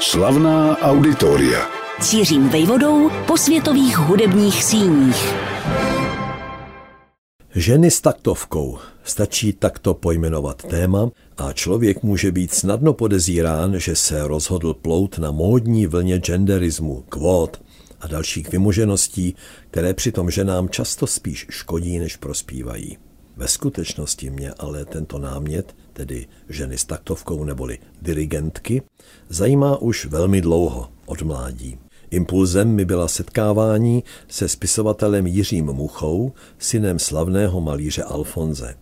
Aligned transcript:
Slavná 0.00 0.78
auditoria. 0.78 1.70
Cířím 2.00 2.48
vejvodou 2.48 3.10
po 3.26 3.36
světových 3.36 3.98
hudebních 3.98 4.64
síních. 4.64 5.34
Ženy 7.54 7.90
s 7.90 8.00
taktovkou. 8.00 8.78
Stačí 9.04 9.52
takto 9.52 9.94
pojmenovat 9.94 10.62
téma 10.62 11.10
a 11.36 11.52
člověk 11.52 12.02
může 12.02 12.32
být 12.32 12.54
snadno 12.54 12.92
podezírán, 12.92 13.78
že 13.78 13.96
se 13.96 14.28
rozhodl 14.28 14.74
plout 14.74 15.18
na 15.18 15.30
módní 15.30 15.86
vlně 15.86 16.18
genderismu, 16.18 17.04
kvót 17.08 17.62
a 18.00 18.06
dalších 18.06 18.50
vymožeností, 18.50 19.34
které 19.70 19.94
přitom 19.94 20.30
ženám 20.30 20.68
často 20.68 21.06
spíš 21.06 21.46
škodí, 21.50 21.98
než 21.98 22.16
prospívají. 22.16 22.98
Ve 23.36 23.48
skutečnosti 23.48 24.30
mě 24.30 24.52
ale 24.52 24.84
tento 24.84 25.18
námět, 25.18 25.76
tedy 25.92 26.26
ženy 26.48 26.78
s 26.78 26.84
taktovkou 26.84 27.44
neboli 27.44 27.78
dirigentky, 28.02 28.82
zajímá 29.28 29.76
už 29.76 30.06
velmi 30.06 30.40
dlouho, 30.40 30.88
od 31.06 31.22
mládí. 31.22 31.78
Impulzem 32.10 32.68
mi 32.68 32.84
byla 32.84 33.08
setkávání 33.08 34.04
se 34.28 34.48
spisovatelem 34.48 35.26
Jiřím 35.26 35.66
Muchou, 35.66 36.32
synem 36.58 36.98
slavného 36.98 37.60
malíře 37.60 38.02
Alfonze. 38.02 38.74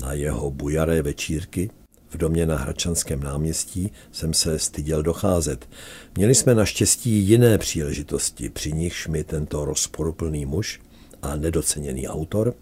Na 0.00 0.12
jeho 0.12 0.50
bujaré 0.50 1.02
večírky 1.02 1.70
v 2.10 2.16
domě 2.16 2.46
na 2.46 2.56
Hračanském 2.56 3.20
náměstí 3.20 3.92
jsem 4.12 4.34
se 4.34 4.58
styděl 4.58 5.02
docházet. 5.02 5.68
Měli 6.16 6.34
jsme 6.34 6.54
naštěstí 6.54 7.10
jiné 7.10 7.58
příležitosti, 7.58 8.48
při 8.48 8.72
nichž 8.72 9.08
mi 9.08 9.24
tento 9.24 9.64
rozporuplný 9.64 10.46
muž 10.46 10.80
a 11.22 11.36
nedoceněný 11.36 12.08
autor 12.08 12.54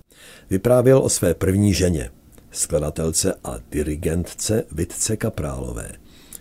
vyprávěl 0.51 0.99
o 0.99 1.09
své 1.09 1.35
první 1.35 1.75
ženě, 1.75 2.11
skladatelce 2.51 3.35
a 3.45 3.59
dirigentce 3.71 4.65
Vitce 4.73 5.17
Kaprálové, 5.17 5.93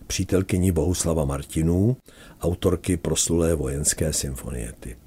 přítelkyni 0.07 0.71
Bohuslava 0.71 1.25
Martinů, 1.25 1.97
autorky 2.41 2.97
proslulé 2.97 3.55
vojenské 3.55 4.13
symfoniety. 4.13 4.97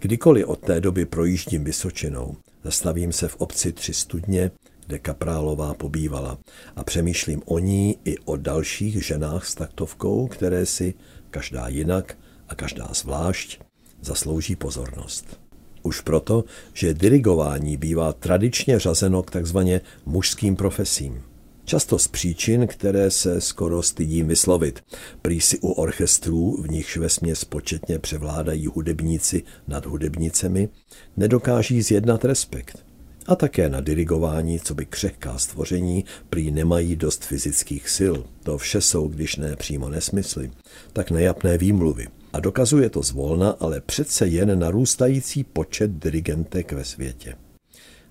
Kdykoliv 0.00 0.46
od 0.46 0.60
té 0.60 0.80
doby 0.80 1.04
projíždím 1.04 1.64
Vysočinou, 1.64 2.36
zastavím 2.64 3.12
se 3.12 3.28
v 3.28 3.36
obci 3.36 3.72
Tři 3.72 3.94
studně, 3.94 4.50
kde 4.86 4.98
Kaprálová 4.98 5.74
pobývala 5.74 6.38
a 6.76 6.84
přemýšlím 6.84 7.42
o 7.44 7.58
ní 7.58 7.98
i 8.04 8.18
o 8.18 8.36
dalších 8.36 9.06
ženách 9.06 9.46
s 9.46 9.54
taktovkou, 9.54 10.26
které 10.26 10.66
si, 10.66 10.94
každá 11.30 11.68
jinak 11.68 12.18
a 12.48 12.54
každá 12.54 12.88
zvlášť, 12.92 13.60
zaslouží 14.00 14.56
pozornost. 14.56 15.41
Už 15.82 16.00
proto, 16.00 16.44
že 16.72 16.94
dirigování 16.94 17.76
bývá 17.76 18.12
tradičně 18.12 18.78
řazeno 18.78 19.22
k 19.22 19.30
takzvaně 19.30 19.80
mužským 20.06 20.56
profesím. 20.56 21.22
Často 21.64 21.98
z 21.98 22.08
příčin, 22.08 22.66
které 22.66 23.10
se 23.10 23.40
skoro 23.40 23.82
stydím 23.82 24.28
vyslovit. 24.28 24.80
Prý 25.22 25.40
si 25.40 25.58
u 25.58 25.72
orchestrů, 25.72 26.62
v 26.62 26.68
nichž 26.68 26.96
vesměs 26.96 27.44
početně 27.44 27.98
převládají 27.98 28.66
hudebníci 28.66 29.42
nad 29.68 29.86
hudebnicemi, 29.86 30.68
nedokáží 31.16 31.82
zjednat 31.82 32.24
respekt. 32.24 32.84
A 33.26 33.36
také 33.36 33.68
na 33.68 33.80
dirigování, 33.80 34.60
co 34.60 34.74
by 34.74 34.86
křehká 34.86 35.38
stvoření, 35.38 36.04
prý 36.30 36.50
nemají 36.50 36.96
dost 36.96 37.24
fyzických 37.24 37.88
sil. 37.96 38.14
To 38.42 38.58
vše 38.58 38.80
jsou, 38.80 39.08
když 39.08 39.36
ne 39.36 39.56
přímo 39.56 39.88
nesmysly, 39.88 40.50
tak 40.92 41.10
nejapné 41.10 41.58
výmluvy. 41.58 42.08
A 42.32 42.40
dokazuje 42.40 42.90
to 42.90 43.02
zvolna, 43.02 43.56
ale 43.60 43.80
přece 43.80 44.26
jen 44.26 44.58
narůstající 44.58 45.44
počet 45.44 45.90
dirigentek 45.90 46.72
ve 46.72 46.84
světě. 46.84 47.34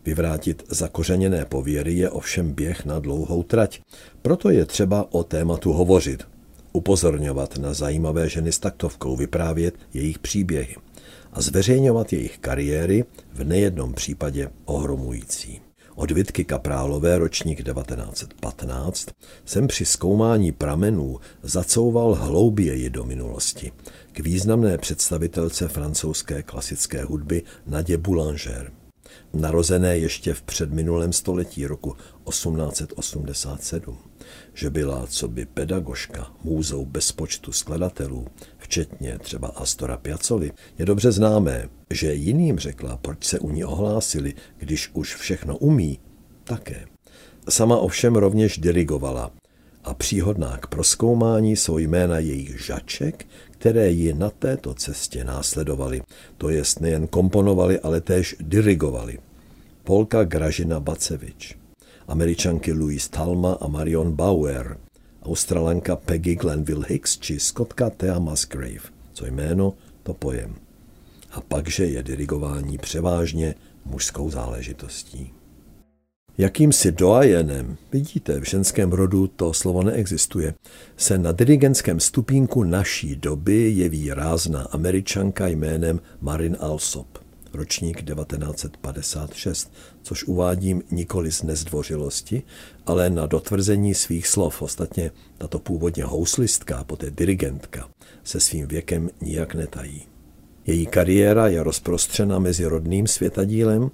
Vyvrátit 0.06 0.64
zakořeněné 0.70 1.46
pověry 1.46 1.94
je 1.94 2.10
ovšem 2.10 2.54
běh 2.54 2.86
na 2.86 3.00
dlouhou 3.00 3.44
trať. 3.44 3.82
Proto 4.22 4.50
je 4.50 4.66
třeba 4.66 5.08
o 5.14 5.24
tématu 5.24 5.74
hovořit, 5.74 6.24
upozorňovat 6.74 7.58
na 7.58 7.74
zajímavé 7.74 8.30
ženy 8.30 8.52
s 8.52 8.60
taktovkou, 8.60 9.16
vyprávět 9.16 9.76
jejich 9.94 10.20
příběhy 10.20 10.76
a 11.34 11.42
zveřejňovat 11.42 12.14
jejich 12.14 12.38
kariéry 12.38 13.06
v 13.34 13.44
nejednom 13.44 13.94
případě 13.94 14.50
ohromující. 14.66 15.62
Od 15.96 16.12
Vitky 16.12 16.44
Kaprálové 16.44 17.18
ročník 17.18 17.64
1915 17.64 19.08
jsem 19.46 19.68
při 19.68 19.86
zkoumání 19.86 20.52
pramenů 20.52 21.20
zacouval 21.44 22.14
hlouběji 22.14 22.90
do 22.90 23.04
minulosti 23.04 23.72
k 24.12 24.20
významné 24.20 24.78
představitelce 24.78 25.68
francouzské 25.68 26.44
klasické 26.44 27.04
hudby 27.04 27.44
Nadě 27.66 27.98
Boulanger 27.98 28.72
narozené 29.34 29.98
ještě 29.98 30.34
v 30.34 30.42
předminulém 30.42 31.14
století 31.14 31.68
roku 31.68 31.96
1887, 32.30 33.98
že 34.54 34.70
byla 34.70 35.08
co 35.08 35.28
by 35.28 35.46
pedagožka 35.46 36.32
můzou 36.44 36.86
bezpočtu 36.86 37.52
skladatelů, 37.52 38.28
včetně 38.58 39.20
třeba 39.20 39.48
Astora 39.48 39.98
Piazzoli, 39.98 40.52
je 40.78 40.86
dobře 40.86 41.12
známé, 41.12 41.70
že 41.90 42.14
jiným 42.14 42.60
řekla, 42.60 42.98
proč 42.98 43.24
se 43.24 43.40
u 43.40 43.50
ní 43.50 43.66
ohlásili, 43.66 44.34
když 44.58 44.90
už 44.94 45.16
všechno 45.16 45.58
umí, 45.58 46.00
také. 46.44 46.86
Sama 47.50 47.78
ovšem 47.78 48.16
rovněž 48.16 48.58
dirigovala 48.58 49.32
a 49.84 49.94
příhodná 49.94 50.58
k 50.58 50.68
proskoumání 50.68 51.56
jsou 51.56 51.78
jména 51.78 52.20
jejich 52.20 52.66
žaček, 52.66 53.26
které 53.62 53.90
ji 53.90 54.14
na 54.14 54.30
této 54.30 54.74
cestě 54.74 55.24
následovali, 55.24 56.02
to 56.38 56.50
jest 56.50 56.82
nejen 56.82 57.08
komponovali, 57.08 57.80
ale 57.80 58.02
též 58.02 58.36
dirigovali. 58.40 59.20
Polka 59.84 60.24
Gražina 60.24 60.80
Bacevič, 60.80 61.58
američanky 62.08 62.74
Louise 62.74 63.10
Talma 63.10 63.54
a 63.62 63.68
Marion 63.68 64.12
Bauer, 64.12 64.78
australanka 65.24 65.96
Peggy 65.96 66.36
Glenville 66.36 66.86
Hicks 66.90 67.18
či 67.18 67.40
skotka 67.40 67.90
Thea 67.90 68.20
Musgrave, 68.20 68.90
co 69.14 69.26
jméno, 69.26 69.74
to 70.04 70.14
pojem. 70.14 70.56
A 71.32 71.42
pakže 71.42 71.86
je 71.86 72.04
dirigování 72.04 72.78
převážně 72.78 73.56
mužskou 73.86 74.30
záležitostí. 74.30 75.41
Jakýmsi 76.38 76.92
doajenem, 76.92 77.78
vidíte, 77.92 78.40
v 78.40 78.44
ženském 78.44 78.92
rodu 78.92 79.28
to 79.28 79.54
slovo 79.54 79.84
neexistuje, 79.84 80.54
se 80.98 81.18
na 81.18 81.32
dirigentském 81.32 82.00
stupínku 82.00 82.64
naší 82.64 83.16
doby 83.16 83.70
jeví 83.70 84.14
rázná 84.14 84.62
američanka 84.62 85.48
jménem 85.48 86.00
Marin 86.22 86.58
Alsop, 86.60 87.08
ročník 87.54 88.04
1956, 88.04 89.74
což 90.02 90.24
uvádím 90.24 90.84
nikoli 90.92 91.32
z 91.32 91.44
nezdvořilosti, 91.44 92.44
ale 92.86 93.10
na 93.10 93.26
dotvrzení 93.26 93.94
svých 93.94 94.28
slov. 94.28 94.62
Ostatně 94.62 95.12
tato 95.38 95.60
původně 95.60 96.04
houslistka, 96.04 96.84
poté 96.84 97.12
dirigentka, 97.12 97.90
se 98.24 98.40
svým 98.40 98.68
věkem 98.68 99.10
nijak 99.22 99.56
netají. 99.56 100.02
Její 100.66 100.86
kariéra 100.86 101.48
je 101.48 101.64
rozprostřena 101.64 102.40
mezi 102.40 102.66
rodným 102.66 103.08
světadílem 103.08 103.92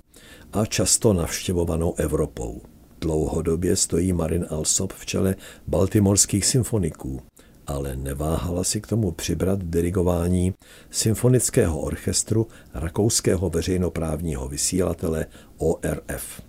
a 0.53 0.65
často 0.65 1.13
navštěvovanou 1.13 1.93
Evropou. 1.97 2.61
Dlouhodobě 3.01 3.75
stojí 3.75 4.13
Marin 4.13 4.45
Alsop 4.49 4.93
v 4.93 5.05
čele 5.05 5.35
baltimorských 5.67 6.45
symfoniků, 6.45 7.21
ale 7.67 7.95
neváhala 7.95 8.63
si 8.63 8.81
k 8.81 8.87
tomu 8.87 9.11
přibrat 9.11 9.63
dirigování 9.63 10.53
symfonického 10.91 11.79
orchestru 11.79 12.47
rakouského 12.73 13.49
veřejnoprávního 13.49 14.47
vysílatele 14.47 15.25
ORF. 15.57 16.41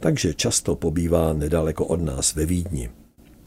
Takže 0.00 0.34
často 0.34 0.76
pobývá 0.76 1.32
nedaleko 1.32 1.84
od 1.84 2.02
nás 2.02 2.34
ve 2.34 2.46
Vídni 2.46 2.90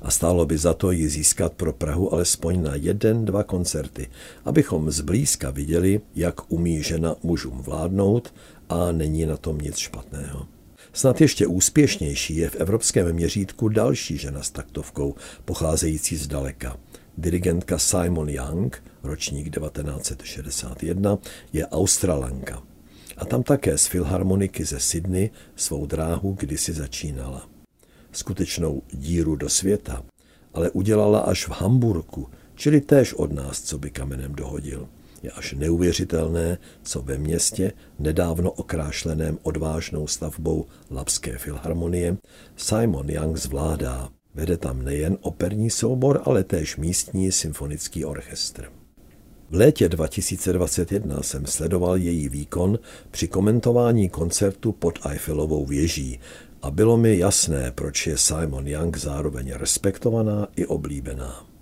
a 0.04 0.12
stálo 0.12 0.46
by 0.46 0.58
za 0.58 0.74
to 0.74 0.92
ji 0.92 1.10
získat 1.10 1.54
pro 1.54 1.74
Prahu 1.74 2.14
alespoň 2.14 2.64
na 2.64 2.76
jeden, 2.76 3.26
dva 3.26 3.44
koncerty, 3.44 4.08
abychom 4.46 4.92
zblízka 4.92 5.50
viděli, 5.50 6.02
jak 6.16 6.52
umí 6.52 6.84
žena 6.84 7.16
mužům 7.24 7.62
vládnout 7.62 8.34
a 8.74 8.92
není 8.92 9.26
na 9.26 9.38
tom 9.38 9.58
nic 9.58 9.78
špatného. 9.78 10.48
Snad 10.94 11.22
ještě 11.22 11.48
úspěšnější 11.48 12.36
je 12.36 12.50
v 12.50 12.56
evropském 12.56 13.14
měřítku 13.14 13.70
další 13.70 14.18
žena 14.18 14.44
s 14.44 14.52
taktovkou, 14.52 15.16
pocházející 15.46 16.18
z 16.18 16.28
daleka. 16.28 16.78
Dirigentka 17.18 17.80
Simon 17.80 18.30
Young, 18.30 18.84
ročník 19.04 19.56
1961, 19.56 21.18
je 21.54 21.68
Australanka. 21.68 22.64
A 23.18 23.26
tam 23.26 23.44
také 23.44 23.78
z 23.78 23.88
filharmoniky 23.88 24.66
ze 24.66 24.80
Sydney 24.80 25.30
svou 25.56 25.86
dráhu 25.86 26.36
kdysi 26.40 26.74
začínala 26.74 27.54
skutečnou 28.14 28.82
díru 28.92 29.36
do 29.36 29.50
světa, 29.50 30.04
ale 30.54 30.70
udělala 30.72 31.20
až 31.20 31.48
v 31.48 31.52
Hamburku, 31.52 32.30
čili 32.56 32.82
též 32.82 33.14
od 33.14 33.32
nás, 33.32 33.62
co 33.62 33.78
by 33.78 33.90
kamenem 33.90 34.36
dohodil. 34.36 34.90
Je 35.24 35.32
až 35.32 35.54
neuvěřitelné, 35.54 36.58
co 36.84 37.02
ve 37.02 37.18
městě, 37.18 37.72
nedávno 38.00 38.52
okrášleném 38.52 39.38
odvážnou 39.44 40.08
stavbou 40.08 40.66
Lapské 40.92 41.38
filharmonie, 41.38 42.18
Simon 42.56 43.10
Young 43.10 43.38
zvládá. 43.38 44.10
Vede 44.36 44.58
tam 44.58 44.82
nejen 44.82 45.18
operní 45.22 45.70
soubor, 45.70 46.22
ale 46.26 46.44
též 46.44 46.78
místní 46.78 47.32
symfonický 47.32 48.06
orchestr. 48.06 48.72
V 49.50 49.56
létě 49.56 49.90
2021 49.90 51.22
jsem 51.22 51.46
sledoval 51.46 51.98
její 51.98 52.30
výkon 52.30 52.80
při 53.12 53.28
komentování 53.28 54.10
koncertu 54.10 54.72
pod 54.72 55.00
Eiffelovou 55.10 55.66
věží 55.66 56.20
a 56.62 56.72
bylo 56.72 56.98
mi 56.98 57.18
jasné, 57.18 57.72
proč 57.72 58.08
je 58.08 58.18
Simon 58.18 58.68
Young 58.68 58.98
zároveň 58.98 59.52
respektovaná 59.52 60.48
i 60.56 60.66
oblíbená. 60.66 61.53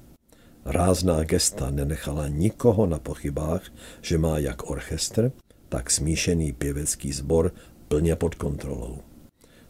Rázná 0.65 1.23
gesta 1.23 1.71
nenechala 1.71 2.27
nikoho 2.27 2.85
na 2.85 2.99
pochybách, 2.99 3.61
že 4.01 4.17
má 4.17 4.37
jak 4.37 4.69
orchestr, 4.69 5.31
tak 5.69 5.91
smíšený 5.91 6.51
pěvecký 6.51 7.11
sbor 7.11 7.51
plně 7.87 8.15
pod 8.15 8.35
kontrolou. 8.35 8.97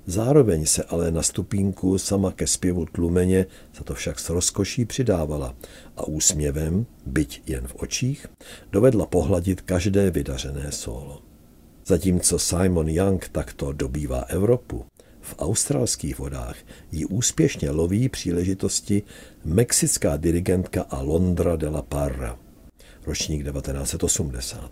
Zároveň 0.05 0.65
se 0.65 0.83
ale 0.83 1.11
na 1.11 1.21
stupínku 1.21 1.97
sama 1.97 2.31
ke 2.31 2.47
zpěvu 2.47 2.85
tlumeně, 2.85 3.45
za 3.77 3.83
to 3.83 3.93
však 3.93 4.19
s 4.19 4.29
rozkoší 4.29 4.85
přidávala 4.85 5.55
a 5.97 6.07
úsměvem, 6.07 6.85
byť 7.05 7.41
jen 7.45 7.67
v 7.67 7.75
očích, 7.75 8.27
dovedla 8.71 9.05
pohladit 9.05 9.61
každé 9.61 10.11
vydařené 10.11 10.71
solo. 10.71 11.21
Zatímco 11.85 12.39
Simon 12.39 12.89
Young 12.89 13.29
takto 13.29 13.73
dobývá 13.73 14.19
Evropu, 14.19 14.85
v 15.21 15.35
australských 15.39 16.19
vodách 16.19 16.55
jí 16.91 17.05
úspěšně 17.05 17.69
loví 17.69 18.09
příležitosti 18.09 19.03
mexická 19.45 20.17
dirigentka 20.17 20.81
Alondra 20.81 21.55
de 21.55 21.67
la 21.67 21.81
Parra, 21.81 22.39
ročník 23.05 23.43
1980. 23.43 24.71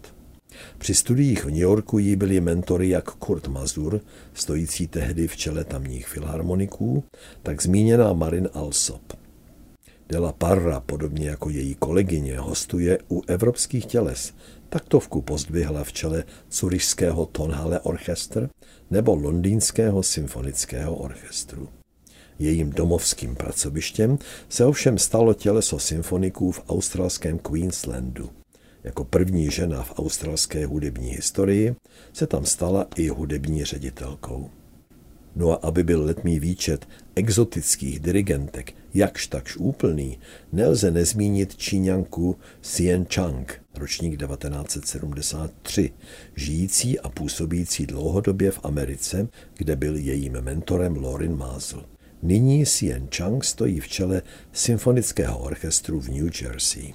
Při 0.78 0.96
studiích 0.96 1.46
v 1.46 1.48
New 1.48 1.58
Yorku 1.58 2.00
jí 2.00 2.16
byli 2.16 2.42
mentory 2.42 2.90
jak 2.90 3.12
Kurt 3.12 3.48
Mazur, 3.48 4.02
stojící 4.34 4.88
tehdy 4.88 5.28
v 5.28 5.38
čele 5.38 5.64
tamních 5.64 6.08
filharmoniků, 6.08 7.04
tak 7.44 7.62
zmíněná 7.62 8.14
Marin 8.14 8.50
Alsop. 8.54 9.14
De 10.10 10.18
Parra, 10.38 10.80
podobně 10.80 11.30
jako 11.30 11.50
její 11.50 11.76
kolegyně, 11.76 12.38
hostuje 12.40 12.98
u 13.12 13.22
evropských 13.28 13.86
těles. 13.86 14.34
Taktovku 14.70 15.22
pozdvihla 15.22 15.84
v 15.84 15.94
čele 15.94 16.24
curišského 16.50 17.26
Tonhalle 17.26 17.80
Orchestr 17.80 18.50
nebo 18.90 19.16
londýnského 19.16 20.04
symfonického 20.04 20.96
orchestru. 20.96 21.70
Jejím 22.40 22.70
domovským 22.70 23.36
pracovištěm 23.36 24.18
se 24.50 24.66
ovšem 24.66 24.98
stalo 24.98 25.34
těleso 25.34 25.80
symfoniků 25.80 26.52
v 26.52 26.62
australském 26.70 27.40
Queenslandu. 27.40 28.30
Jako 28.84 29.06
první 29.06 29.52
žena 29.52 29.84
v 29.84 29.94
australské 30.00 30.66
hudební 30.66 31.10
historii 31.10 31.76
se 32.14 32.28
tam 32.28 32.46
stala 32.46 32.88
i 32.96 33.08
hudební 33.08 33.66
ředitelkou. 33.66 34.50
No 35.40 35.52
a 35.52 35.56
aby 35.56 35.84
byl 35.84 36.04
letmý 36.04 36.40
výčet 36.40 36.88
exotických 37.16 38.00
dirigentek 38.00 38.74
jakž 38.94 39.28
takž 39.28 39.58
úplný, 39.58 40.20
nelze 40.52 40.92
nezmínit 40.92 41.56
Číňanku 41.56 42.38
Sien 42.62 43.06
Chang, 43.14 43.62
ročník 43.76 44.20
1973, 44.20 45.92
žijící 46.36 47.00
a 47.00 47.10
působící 47.10 47.86
dlouhodobě 47.86 48.52
v 48.52 48.60
Americe, 48.64 49.28
kde 49.58 49.76
byl 49.76 49.96
jejím 49.96 50.42
mentorem 50.42 50.96
Lorin 50.96 51.36
Mazel. 51.36 51.86
Nyní 52.24 52.66
Sien 52.66 53.08
Chang 53.16 53.44
stojí 53.44 53.80
v 53.80 53.88
čele 53.88 54.22
symfonického 54.54 55.40
orchestru 55.40 56.00
v 56.00 56.10
New 56.10 56.32
Jersey. 56.42 56.94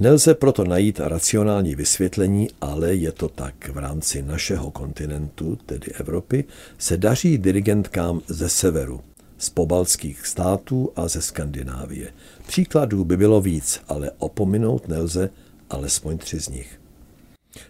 Nelze 0.00 0.34
proto 0.34 0.64
najít 0.64 1.00
racionální 1.00 1.74
vysvětlení, 1.74 2.48
ale 2.60 2.94
je 2.94 3.12
to 3.12 3.28
tak. 3.28 3.68
V 3.68 3.78
rámci 3.78 4.22
našeho 4.22 4.70
kontinentu, 4.70 5.58
tedy 5.66 5.92
Evropy, 5.92 6.44
se 6.78 6.96
daří 6.96 7.38
dirigentkám 7.38 8.20
ze 8.28 8.48
severu, 8.48 9.00
z 9.38 9.50
pobalských 9.50 10.26
států 10.26 10.92
a 10.96 11.08
ze 11.08 11.22
Skandinávie. 11.22 12.12
Příkladů 12.46 13.04
by 13.04 13.16
bylo 13.16 13.40
víc, 13.40 13.80
ale 13.88 14.10
opominout 14.18 14.88
nelze 14.88 15.30
alespoň 15.70 16.18
tři 16.18 16.40
z 16.40 16.48
nich. 16.48 16.80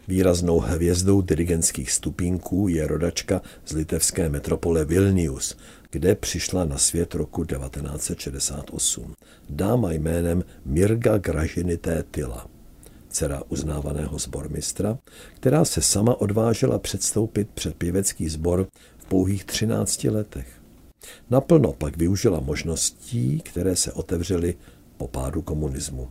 Výraznou 0.08 0.58
hvězdou 0.58 1.20
dirigentských 1.20 1.90
stupínků 1.90 2.68
je 2.68 2.86
rodačka 2.86 3.42
z 3.66 3.72
litevské 3.72 4.28
metropole 4.28 4.84
Vilnius, 4.84 5.56
kde 5.96 6.14
přišla 6.14 6.64
na 6.64 6.78
svět 6.78 7.14
roku 7.14 7.44
1968. 7.44 9.14
Dáma 9.50 9.92
jménem 9.92 10.44
Mirga 10.64 11.18
Gražinité 11.18 12.02
Tyla, 12.10 12.46
dcera 13.08 13.42
uznávaného 13.48 14.18
zbormistra, 14.18 14.98
která 15.34 15.64
se 15.64 15.82
sama 15.82 16.20
odvážela 16.20 16.78
předstoupit 16.78 17.48
před 17.54 17.74
pěvecký 17.74 18.28
sbor 18.28 18.66
v 18.98 19.04
pouhých 19.04 19.44
13 19.44 20.04
letech. 20.04 20.48
Naplno 21.30 21.72
pak 21.72 21.96
využila 21.96 22.40
možností, 22.40 23.40
které 23.40 23.76
se 23.76 23.92
otevřely 23.92 24.54
po 24.96 25.08
pádu 25.08 25.42
komunismu. 25.42 26.08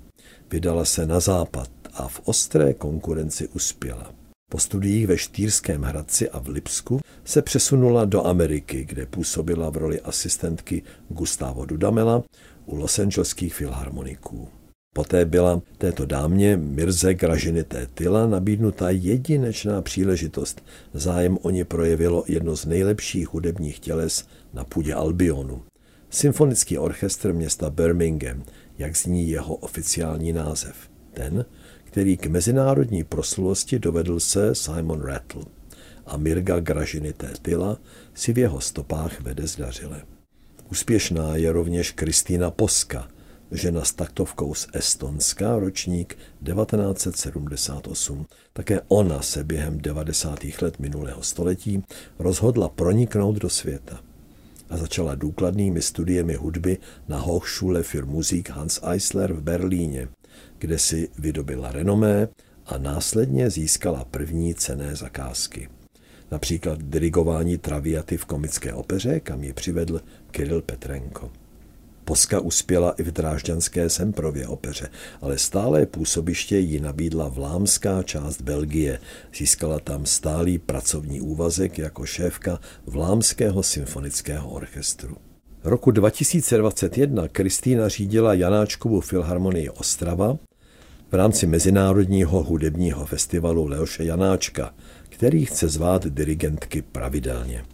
Vydala 0.51 0.85
se 0.85 1.05
na 1.05 1.19
západ 1.19 1.69
a 1.93 2.07
v 2.07 2.21
ostré 2.23 2.73
konkurenci 2.73 3.47
uspěla. 3.47 4.24
Po 4.51 4.59
studiích 4.59 5.07
ve 5.07 5.17
Štýrském 5.17 5.81
Hradci 5.81 6.29
a 6.29 6.39
v 6.39 6.47
Lipsku 6.47 6.99
se 7.23 7.41
přesunula 7.41 8.05
do 8.05 8.25
Ameriky, 8.25 8.85
kde 8.85 9.05
působila 9.05 9.69
v 9.69 9.77
roli 9.77 10.01
asistentky 10.01 10.83
Gustavo 11.09 11.65
Dudamela 11.65 12.23
u 12.65 12.75
Los 12.75 12.99
Angeleských 12.99 13.55
filharmoniků. 13.55 14.47
Poté 14.95 15.25
byla 15.25 15.61
této 15.77 16.05
dámě 16.05 16.57
Mirze 16.57 17.13
Gražinité 17.13 17.87
Tyla 17.93 18.27
nabídnuta 18.27 18.89
jedinečná 18.89 19.81
příležitost. 19.81 20.65
Zájem 20.93 21.37
o 21.41 21.49
ně 21.49 21.65
projevilo 21.65 22.23
jedno 22.27 22.55
z 22.55 22.65
nejlepších 22.65 23.27
hudebních 23.33 23.79
těles 23.79 24.27
na 24.53 24.63
půdě 24.63 24.93
Albionu. 24.93 25.61
Symfonický 26.09 26.77
orchestr 26.77 27.33
města 27.33 27.69
Birmingham, 27.69 28.43
jak 28.77 28.97
zní 28.97 29.29
jeho 29.29 29.55
oficiální 29.55 30.33
název. 30.33 30.75
Ten, 31.13 31.45
který 31.95 32.17
k 32.17 32.27
mezinárodní 32.27 33.03
proslulosti 33.03 33.79
dovedl 33.79 34.19
se 34.19 34.55
Simon 34.55 35.01
Rattle 35.01 35.43
a 36.05 36.17
Mirga 36.17 36.59
Gražinité 36.59 37.33
Tyla 37.41 37.77
si 38.13 38.33
v 38.33 38.37
jeho 38.37 38.61
stopách 38.61 39.21
vede 39.21 39.47
zdařile. 39.47 40.01
Úspěšná 40.71 41.35
je 41.35 41.51
rovněž 41.51 41.91
Kristýna 41.91 42.51
Poska, 42.51 43.07
žena 43.51 43.85
s 43.85 43.93
taktovkou 43.93 44.53
z 44.53 44.67
Estonska, 44.73 45.59
ročník 45.59 46.17
1978. 46.43 48.25
Také 48.53 48.81
ona 48.87 49.21
se 49.21 49.43
během 49.43 49.81
90. 49.81 50.39
let 50.61 50.79
minulého 50.79 51.23
století 51.23 51.83
rozhodla 52.19 52.69
proniknout 52.69 53.35
do 53.35 53.49
světa 53.49 53.99
a 54.69 54.77
začala 54.77 55.15
důkladnými 55.15 55.81
studiemi 55.81 56.33
hudby 56.33 56.77
na 57.07 57.19
Hochschule 57.19 57.83
für 57.83 58.05
Musik 58.05 58.49
Hans 58.49 58.79
Eisler 58.83 59.33
v 59.33 59.41
Berlíně, 59.41 60.07
kde 60.57 60.79
si 60.79 61.09
vydobila 61.19 61.71
renomé 61.71 62.27
a 62.65 62.77
následně 62.77 63.49
získala 63.49 64.05
první 64.05 64.55
cené 64.55 64.95
zakázky. 64.95 65.69
Například 66.31 66.83
dirigování 66.83 67.57
traviaty 67.57 68.17
v 68.17 68.25
komické 68.25 68.73
opeře, 68.73 69.19
kam 69.19 69.43
ji 69.43 69.53
přivedl 69.53 70.01
Kiril 70.31 70.61
Petrenko. 70.61 71.31
Poska 72.05 72.39
uspěla 72.39 72.91
i 72.91 73.03
v 73.03 73.11
drážďanské 73.11 73.89
Semprově 73.89 74.47
opeře, 74.47 74.89
ale 75.21 75.37
stále 75.37 75.85
působiště 75.85 76.57
jí 76.57 76.79
nabídla 76.79 77.27
vlámská 77.27 78.03
část 78.03 78.41
Belgie. 78.41 78.99
Získala 79.37 79.79
tam 79.79 80.05
stálý 80.05 80.57
pracovní 80.57 81.21
úvazek 81.21 81.77
jako 81.77 82.05
šéfka 82.05 82.59
Vlámského 82.85 83.63
symfonického 83.63 84.49
orchestru. 84.49 85.17
Roku 85.65 85.91
2021 85.91 87.27
Kristýna 87.27 87.87
řídila 87.89 88.33
Janáčkovu 88.33 89.01
filharmonii 89.01 89.69
Ostrava 89.69 90.37
v 91.11 91.15
rámci 91.15 91.47
Mezinárodního 91.47 92.43
hudebního 92.43 93.05
festivalu 93.05 93.65
Leoše 93.67 94.03
Janáčka, 94.03 94.73
který 95.09 95.45
chce 95.45 95.67
zvát 95.67 96.07
dirigentky 96.07 96.81
pravidelně. 96.81 97.65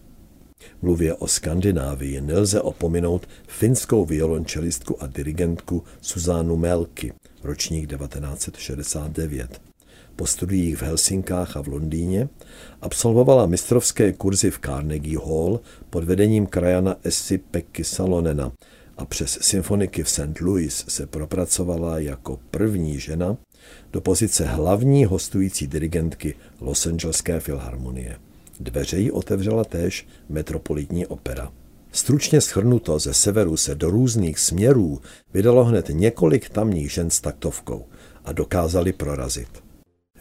Mluvě 0.81 1.13
o 1.13 1.27
Skandinávii 1.27 2.21
nelze 2.21 2.61
opominout 2.61 3.27
finskou 3.47 4.05
violončelistku 4.05 5.03
a 5.03 5.07
dirigentku 5.07 5.83
Suzánu 6.01 6.57
Melky, 6.57 7.13
ročník 7.43 7.89
1969. 7.89 9.70
Po 10.21 10.27
studiích 10.27 10.77
v 10.77 10.83
Helsinkách 10.83 11.57
a 11.57 11.61
v 11.61 11.67
Londýně 11.67 12.29
absolvovala 12.81 13.45
mistrovské 13.45 14.13
kurzy 14.13 14.51
v 14.51 14.59
Carnegie 14.59 15.17
Hall 15.17 15.59
pod 15.89 16.03
vedením 16.03 16.45
krajana 16.45 16.95
Essi 17.03 17.37
Pekky 17.37 17.83
Salonena 17.83 18.51
a 18.97 19.05
přes 19.05 19.37
symfoniky 19.41 20.03
v 20.03 20.09
St. 20.09 20.41
Louis 20.41 20.85
se 20.87 21.07
propracovala 21.07 21.99
jako 21.99 22.39
první 22.51 22.99
žena 22.99 23.37
do 23.91 24.01
pozice 24.01 24.45
hlavní 24.45 25.05
hostující 25.05 25.67
dirigentky 25.67 26.35
Los 26.59 26.87
Angeleské 26.87 27.39
filharmonie. 27.39 28.15
Dveře 28.59 28.97
jí 28.97 29.11
otevřela 29.11 29.63
též 29.63 30.07
metropolitní 30.29 31.05
opera. 31.05 31.51
Stručně 31.91 32.41
schrnuto 32.41 32.99
ze 32.99 33.13
severu 33.13 33.57
se 33.57 33.75
do 33.75 33.89
různých 33.89 34.39
směrů 34.39 35.01
vydalo 35.33 35.63
hned 35.63 35.89
několik 35.89 36.49
tamních 36.49 36.91
žen 36.91 37.09
s 37.09 37.21
taktovkou 37.21 37.85
a 38.25 38.31
dokázali 38.31 38.93
prorazit. 38.93 39.70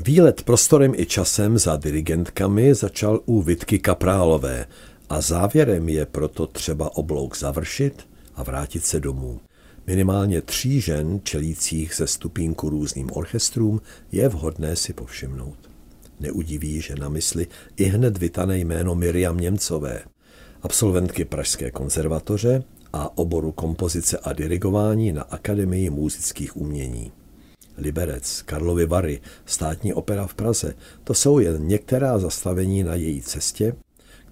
Výlet 0.04 0.42
prostorem 0.42 0.92
i 0.96 1.06
časem 1.06 1.58
za 1.58 1.76
dirigentkami 1.76 2.74
začal 2.74 3.20
u 3.26 3.42
Vitky 3.42 3.78
Kaprálové 3.78 4.66
a 5.08 5.20
závěrem 5.20 5.88
je 5.88 6.06
proto 6.06 6.46
třeba 6.46 6.96
oblouk 6.96 7.36
završit 7.36 8.08
a 8.34 8.42
vrátit 8.42 8.84
se 8.84 9.00
domů. 9.00 9.40
Minimálně 9.86 10.42
tří 10.42 10.80
žen 10.80 11.20
čelících 11.22 11.94
ze 11.96 12.06
stupínku 12.06 12.68
různým 12.68 13.10
orchestrům 13.12 13.80
je 14.12 14.28
vhodné 14.28 14.76
si 14.76 14.92
povšimnout. 14.92 15.70
Neudiví, 16.20 16.80
že 16.80 16.94
na 16.94 17.08
mysli 17.08 17.46
i 17.76 17.84
hned 17.84 18.18
vytané 18.18 18.58
jméno 18.58 18.94
Miriam 18.94 19.36
Němcové, 19.36 20.00
absolventky 20.62 21.24
Pražské 21.24 21.70
konzervatoře 21.70 22.62
a 22.92 23.18
oboru 23.18 23.52
kompozice 23.52 24.18
a 24.18 24.32
dirigování 24.32 25.12
na 25.12 25.22
Akademii 25.22 25.90
muzických 25.90 26.56
umění. 26.56 27.12
Liberec, 27.80 28.42
Karlovy 28.42 28.86
Vary, 28.86 29.20
státní 29.46 29.94
opera 29.94 30.26
v 30.26 30.34
Praze, 30.34 30.74
to 31.04 31.14
jsou 31.14 31.38
jen 31.38 31.66
některá 31.66 32.18
zastavení 32.18 32.82
na 32.82 32.94
její 32.94 33.22
cestě, 33.22 33.76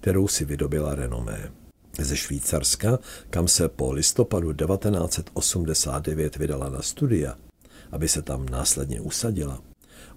kterou 0.01 0.27
si 0.27 0.45
vydobila 0.45 0.95
renomé. 0.95 1.51
Ze 1.99 2.17
Švýcarska, 2.17 2.99
kam 3.29 3.47
se 3.47 3.69
po 3.69 3.91
listopadu 3.91 4.53
1989 4.53 6.37
vydala 6.37 6.69
na 6.69 6.81
studia, 6.81 7.35
aby 7.91 8.07
se 8.07 8.21
tam 8.21 8.49
následně 8.49 9.01
usadila, 9.01 9.61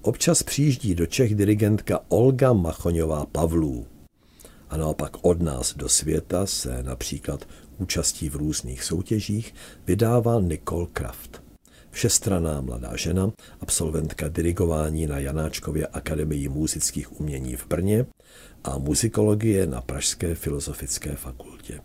občas 0.02 0.42
přijíždí 0.42 0.94
do 0.94 1.06
Čech 1.06 1.34
dirigentka 1.34 2.00
Olga 2.08 2.52
Machoňová 2.52 3.26
Pavlů. 3.26 3.86
A 4.70 4.76
naopak 4.76 5.16
od 5.22 5.42
nás 5.42 5.74
do 5.74 5.88
světa 5.88 6.46
se 6.46 6.82
například 6.82 7.48
účastí 7.78 8.28
v 8.28 8.36
různých 8.36 8.84
soutěžích 8.84 9.54
vydává 9.86 10.40
Nicole 10.40 10.86
Kraft. 10.92 11.42
Všestraná 11.92 12.60
mladá 12.60 12.96
žena, 12.96 13.32
absolventka 13.60 14.28
dirigování 14.28 15.06
na 15.06 15.18
Janáčkově 15.18 15.86
akademii 15.86 16.48
muzických 16.48 17.20
umění 17.20 17.56
v 17.56 17.66
Brně 17.66 18.06
a 18.64 18.78
muzikologie 18.78 19.66
na 19.66 19.80
Pražské 19.80 20.34
filozofické 20.34 21.16
fakultě. 21.16 21.80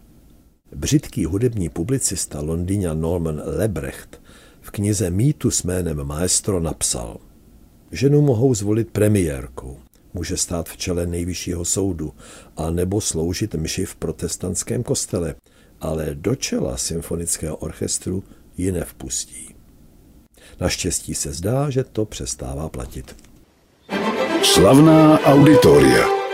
Břitký 0.76 1.26
hudební 1.26 1.70
publicista 1.70 2.42
Londýňa 2.42 2.94
Norman 2.94 3.42
Lebrecht 3.46 4.22
v 4.62 4.72
knize 4.72 5.10
Mýtu 5.10 5.52
s 5.52 5.64
jménem 5.64 6.04
Maestro 6.04 6.60
napsal 6.60 7.18
Ženu 7.92 8.22
mohou 8.22 8.54
zvolit 8.56 8.92
premiérkou, 8.92 9.78
může 10.14 10.38
stát 10.38 10.70
v 10.70 10.78
čele 10.78 11.08
nejvyššího 11.08 11.66
soudu 11.66 12.14
a 12.58 12.70
nebo 12.70 13.02
sloužit 13.02 13.56
mši 13.56 13.86
v 13.86 13.96
protestantském 13.96 14.84
kostele, 14.84 15.36
ale 15.82 16.08
do 16.14 16.36
čela 16.36 16.78
symfonického 16.78 17.58
orchestru 17.58 18.24
ji 18.58 18.72
nevpustí. 18.72 19.57
Naštěstí 20.60 21.16
se 21.16 21.34
zdá, 21.34 21.70
že 21.70 21.84
to 21.84 22.06
přestává 22.06 22.70
platit. 22.70 23.16
Slavná 24.44 25.20
auditoria. 25.20 26.27